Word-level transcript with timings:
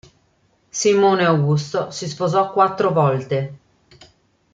Simone 0.71 1.23
Augusto 1.27 1.91
si 1.91 2.07
sposò 2.07 2.51
quattro 2.51 2.91
volte. 2.91 3.59